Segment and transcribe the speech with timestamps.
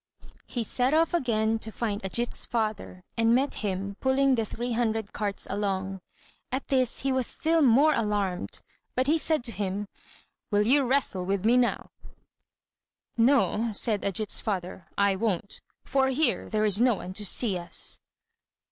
[0.47, 5.13] He set off again to find Ajít's father, and met him pulling the three hundred
[5.13, 6.01] carts along.
[6.51, 8.63] At this he was still more alarmed,
[8.95, 9.87] but he said to him,
[10.49, 11.91] "Will you wrestle with me now?"
[13.15, 17.99] "No," said Ajít's father, "I won't; for here there is no one to see us."